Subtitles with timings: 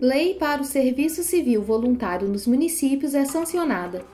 [0.00, 4.04] Lei para o Serviço Civil Voluntário nos municípios é sancionada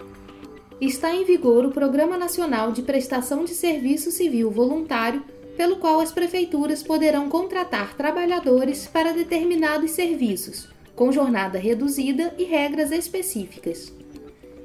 [0.86, 5.23] está em vigor o Programa Nacional de Prestação de Serviço Civil Voluntário,
[5.56, 12.90] pelo qual as prefeituras poderão contratar trabalhadores para determinados serviços, com jornada reduzida e regras
[12.90, 13.92] específicas.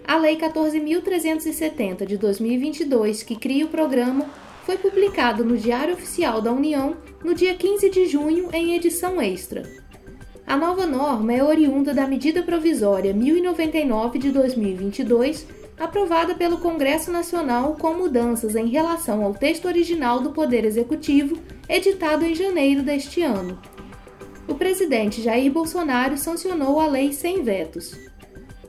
[0.07, 4.25] A Lei 14.370 de 2022, que cria o programa,
[4.65, 9.86] foi publicada no Diário Oficial da União no dia 15 de junho, em edição extra.
[10.47, 15.45] A nova norma é oriunda da Medida Provisória 1099 de 2022
[15.77, 22.23] aprovada pelo Congresso Nacional com mudanças em relação ao texto original do Poder Executivo, editado
[22.23, 23.59] em janeiro deste ano.
[24.47, 27.99] O presidente Jair Bolsonaro sancionou a lei sem vetos.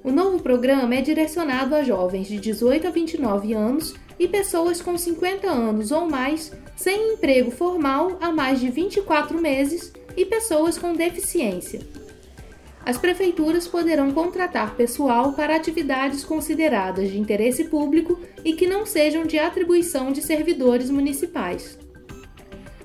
[0.03, 4.97] O novo programa é direcionado a jovens de 18 a 29 anos e pessoas com
[4.97, 10.93] 50 anos ou mais sem emprego formal há mais de 24 meses e pessoas com
[10.93, 11.81] deficiência
[12.89, 19.27] as prefeituras poderão contratar pessoal para atividades consideradas de interesse público e que não sejam
[19.27, 21.79] de atribuição de servidores municipais.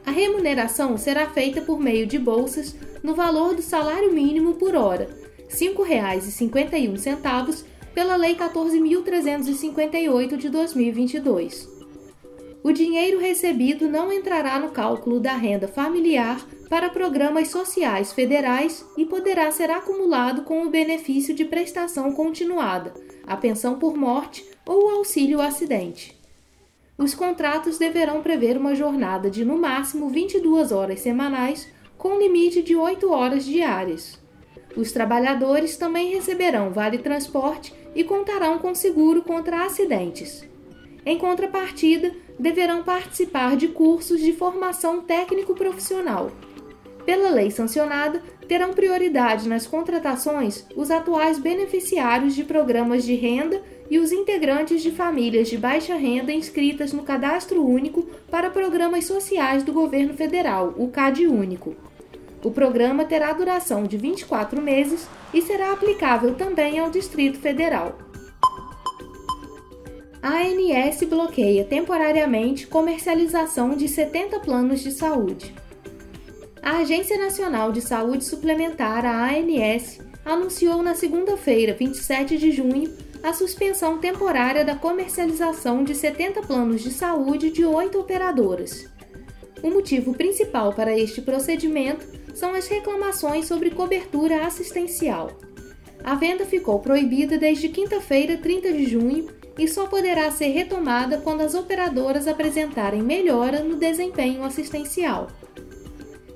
[0.05, 5.07] A remuneração será feita por meio de bolsas no valor do salário mínimo por hora,
[5.47, 7.63] R$ 5,51,
[7.93, 11.73] pela Lei 14.358 de 2022.
[12.63, 19.05] O dinheiro recebido não entrará no cálculo da renda familiar para programas sociais federais e
[19.05, 22.93] poderá ser acumulado com o benefício de prestação continuada,
[23.27, 26.17] a pensão por morte ou o auxílio acidente.
[26.97, 31.67] Os contratos deverão prever uma jornada de no máximo 22 horas semanais,
[31.97, 34.22] com limite de 8 horas diárias.
[34.75, 40.47] Os trabalhadores também receberão vale transporte e contarão com seguro contra acidentes.
[41.05, 46.31] Em contrapartida, deverão participar de cursos de formação técnico-profissional
[47.05, 53.99] pela lei sancionada, terão prioridade nas contratações os atuais beneficiários de programas de renda e
[53.99, 59.73] os integrantes de famílias de baixa renda inscritas no Cadastro Único para Programas Sociais do
[59.73, 61.75] Governo Federal, o CAD Único.
[62.43, 67.97] O programa terá duração de 24 meses e será aplicável também ao Distrito Federal.
[70.21, 75.53] A ANS bloqueia temporariamente comercialização de 70 planos de saúde.
[76.61, 83.33] A Agência Nacional de Saúde Suplementar, a ANS, anunciou na segunda-feira, 27 de junho, a
[83.33, 88.89] suspensão temporária da comercialização de 70 planos de saúde de oito operadoras.
[89.61, 95.31] O motivo principal para este procedimento são as reclamações sobre cobertura assistencial.
[96.03, 99.27] A venda ficou proibida desde quinta-feira, 30 de junho,
[99.57, 105.27] e só poderá ser retomada quando as operadoras apresentarem melhora no desempenho assistencial.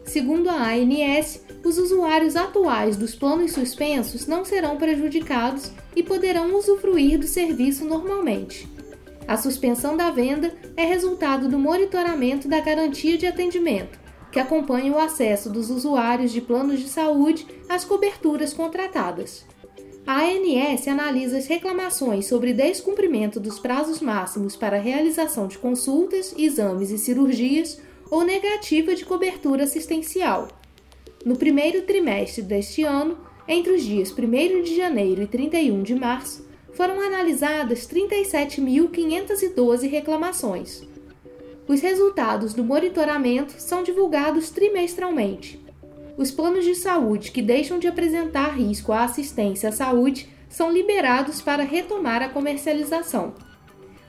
[0.06, 7.20] Segundo a ANS, os usuários atuais dos planos suspensos não serão prejudicados e poderão usufruir
[7.20, 8.68] do serviço normalmente.
[9.28, 14.00] A suspensão da venda é resultado do monitoramento da garantia de atendimento,
[14.38, 19.44] que acompanha o acesso dos usuários de planos de saúde às coberturas contratadas.
[20.06, 26.92] A ANS analisa as reclamações sobre descumprimento dos prazos máximos para realização de consultas, exames
[26.92, 27.82] e cirurgias
[28.12, 30.50] ou negativa de cobertura assistencial.
[31.26, 33.18] No primeiro trimestre deste ano,
[33.48, 40.88] entre os dias 1 de janeiro e 31 de março, foram analisadas 37.512 reclamações.
[41.68, 45.60] Os resultados do monitoramento são divulgados trimestralmente.
[46.18, 51.42] Os planos de saúde que deixam de apresentar risco à assistência à saúde são liberados
[51.42, 53.34] para retomar a comercialização.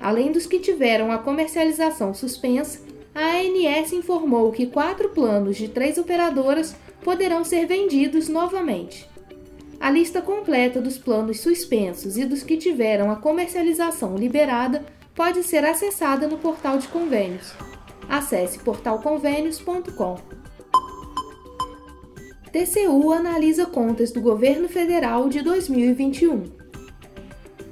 [0.01, 2.81] Além dos que tiveram a comercialização suspensa,
[3.13, 9.09] a ANS informou que quatro planos de três operadoras poderão ser vendidos novamente.
[9.81, 14.85] A lista completa dos planos suspensos e dos que tiveram a comercialização liberada
[15.19, 17.53] pode ser acessada no portal de convênios.
[18.09, 20.15] Acesse portalconvênios.com.
[22.53, 26.45] TCU analisa contas do governo federal de 2021.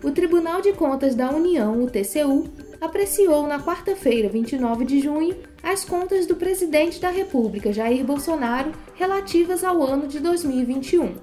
[0.02, 2.48] O Tribunal de Contas da União, o TCU,
[2.80, 9.62] apreciou na quarta-feira, 29 de junho, as contas do presidente da República, Jair Bolsonaro, relativas
[9.62, 11.14] ao ano de 2021.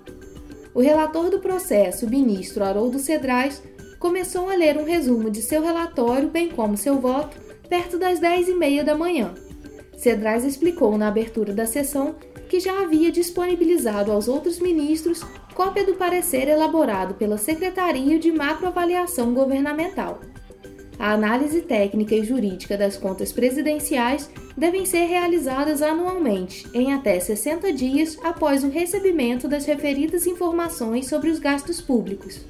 [0.74, 3.62] o relator do processo, o ministro Haroldo Cedrais,
[4.04, 7.38] começou a ler um resumo de seu relatório, bem como seu voto,
[7.70, 9.34] perto das 10 e meia da manhã.
[9.98, 12.14] Cedrais explicou na abertura da sessão
[12.50, 15.24] que já havia disponibilizado aos outros ministros
[15.56, 20.20] cópia do parecer elaborado pela Secretaria de Macroavaliação Governamental.
[21.00, 27.72] A análise técnica e jurídica das contas presidenciais devem ser realizadas anualmente, em até 60
[27.72, 32.46] dias após o recebimento das referidas informações sobre os gastos públicos.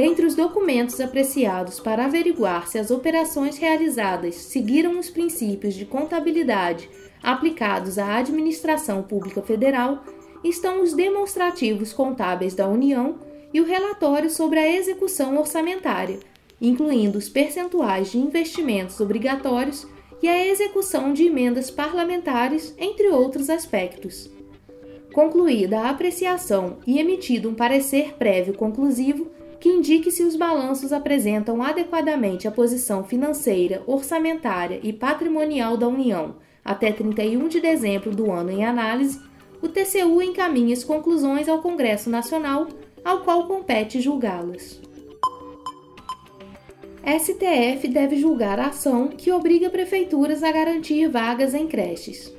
[0.00, 6.88] Dentre os documentos apreciados para averiguar se as operações realizadas seguiram os princípios de contabilidade
[7.22, 10.02] aplicados à administração pública federal,
[10.42, 13.18] estão os demonstrativos contábeis da União
[13.52, 16.18] e o relatório sobre a execução orçamentária,
[16.58, 19.86] incluindo os percentuais de investimentos obrigatórios
[20.22, 24.30] e a execução de emendas parlamentares, entre outros aspectos.
[25.12, 29.28] Concluída a apreciação e emitido um parecer prévio conclusivo
[29.58, 36.36] que indique se os balanços apresentam adequadamente a posição financeira, orçamentária e patrimonial da União
[36.64, 39.20] até 31 de dezembro do ano em análise,
[39.60, 42.68] o TCU encaminha as conclusões ao Congresso Nacional,
[43.04, 44.80] ao qual compete julgá-las.
[47.04, 52.32] STF deve julgar a ação que obriga prefeituras a garantir vagas em creches.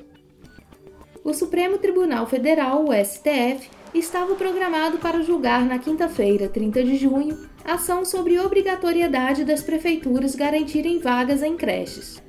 [1.23, 7.37] O Supremo Tribunal Federal, o STF, estava programado para julgar na quinta-feira, 30 de junho,
[7.63, 12.21] ação sobre obrigatoriedade das prefeituras garantirem vagas em creches.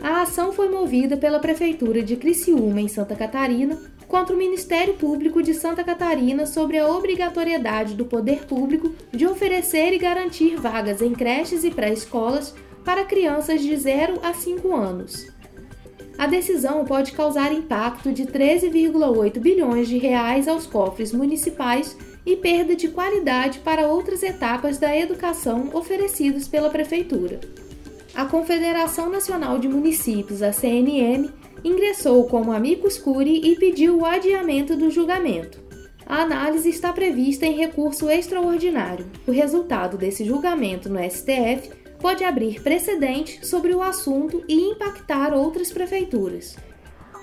[0.00, 5.42] A ação foi movida pela Prefeitura de Criciúma, em Santa Catarina, contra o Ministério Público
[5.42, 11.12] de Santa Catarina sobre a obrigatoriedade do poder público de oferecer e garantir vagas em
[11.12, 15.37] creches e pré-escolas para crianças de 0 a 5 anos.
[16.18, 22.74] A decisão pode causar impacto de 13,8 bilhões de reais aos cofres municipais e perda
[22.74, 27.38] de qualidade para outras etapas da educação oferecidas pela prefeitura.
[28.16, 31.30] A Confederação Nacional de Municípios, a CNM,
[31.62, 35.60] ingressou como amicus curiae e pediu o adiamento do julgamento.
[36.04, 39.06] A análise está prevista em recurso extraordinário.
[39.24, 41.70] O resultado desse julgamento no STF
[42.00, 46.56] pode abrir precedente sobre o assunto e impactar outras prefeituras.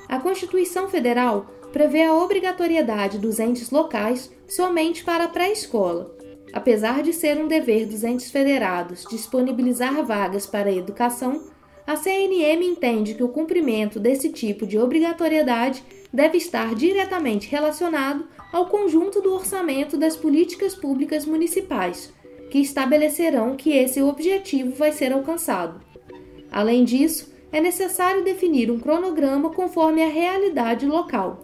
[0.08, 6.16] A Constituição Federal prevê a obrigatoriedade dos entes locais somente para a pré-escola.
[6.54, 11.44] Apesar de ser um dever dos entes federados disponibilizar vagas para a educação,
[11.86, 15.84] a CNM entende que o cumprimento desse tipo de obrigatoriedade
[16.14, 22.14] deve estar diretamente relacionado ao conjunto do orçamento das políticas públicas municipais,
[22.50, 25.82] que estabelecerão que esse objetivo vai ser alcançado.
[26.52, 31.40] Além disso, é necessário definir um cronograma conforme a realidade local.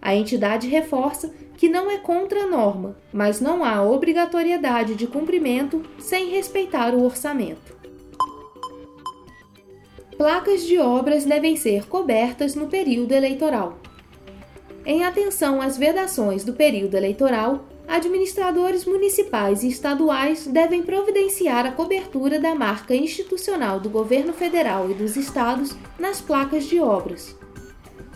[0.00, 5.82] A entidade reforça que não é contra a norma, mas não há obrigatoriedade de cumprimento
[5.98, 7.76] sem respeitar o orçamento.
[10.16, 13.78] Placas de obras devem ser cobertas no período eleitoral.
[14.86, 22.38] Em atenção às vedações do período eleitoral, administradores municipais e estaduais devem providenciar a cobertura
[22.38, 27.34] da marca institucional do governo federal e dos estados nas placas de obras.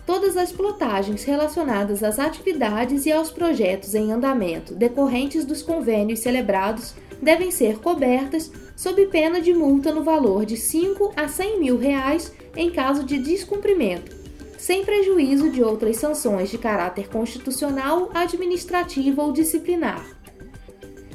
[0.04, 6.94] Todas as plotagens relacionadas às atividades e aos projetos em andamento decorrentes dos convênios celebrados
[7.22, 12.32] devem ser cobertas sob pena de multa no valor de 5 a 100 mil reais
[12.54, 14.21] em caso de descumprimento,
[14.62, 20.06] sem prejuízo de outras sanções de caráter constitucional, administrativo ou disciplinar.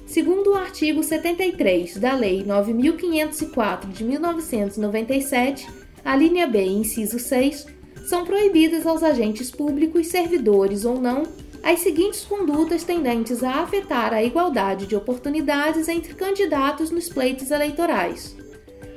[0.06, 5.66] Segundo o artigo 73 da Lei 9504 de 1997,
[6.04, 7.68] a linha B, inciso 6,
[8.06, 11.24] são proibidas aos agentes públicos, servidores ou não,
[11.64, 18.36] as seguintes condutas tendentes a afetar a igualdade de oportunidades entre candidatos nos pleitos eleitorais.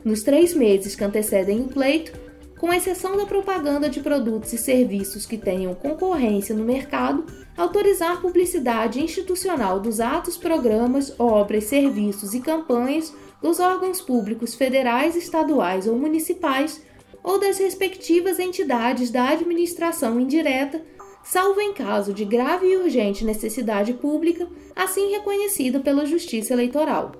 [0.04, 2.29] Nos três meses que antecedem o pleito,
[2.60, 7.24] com exceção da propaganda de produtos e serviços que tenham concorrência no mercado,
[7.56, 15.86] autorizar publicidade institucional dos atos, programas, obras, serviços e campanhas dos órgãos públicos federais, estaduais
[15.86, 16.82] ou municipais
[17.22, 20.82] ou das respectivas entidades da administração indireta
[21.22, 27.12] salvo em caso de grave e urgente necessidade pública, assim reconhecida pela Justiça Eleitoral.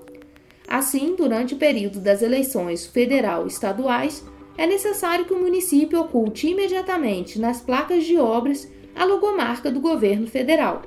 [0.69, 4.23] Assim, durante o período das eleições federal e estaduais,
[4.61, 10.27] é necessário que o município oculte imediatamente nas placas de obras a logomarca do governo
[10.27, 10.83] federal.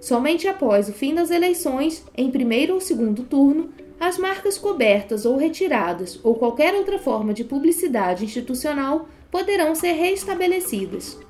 [0.00, 3.68] Somente após o fim das eleições, em primeiro ou segundo turno,
[4.00, 11.20] as marcas cobertas ou retiradas ou qualquer outra forma de publicidade institucional poderão ser restabelecidas.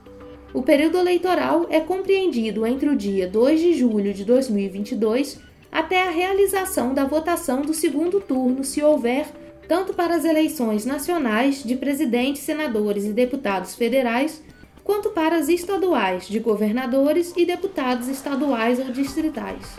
[0.55, 5.39] O período eleitoral é compreendido entre o dia 2 de julho de 2022
[5.71, 9.27] até a realização da votação do segundo turno, se houver,
[9.69, 14.43] tanto para as eleições nacionais de presidentes, senadores e deputados federais,
[14.83, 19.79] quanto para as estaduais de governadores e deputados estaduais ou distritais.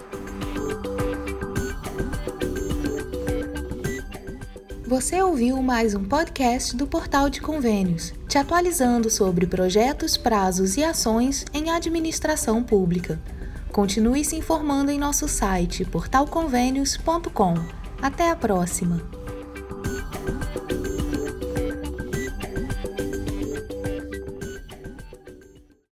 [4.85, 10.83] Você ouviu mais um podcast do Portal de Convênios, te atualizando sobre projetos, prazos e
[10.83, 13.19] ações em administração pública.
[13.71, 17.53] Continue se informando em nosso site portalconvênios.com.
[18.01, 19.18] Até a próxima!